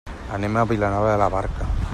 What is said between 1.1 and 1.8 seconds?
de la Barca.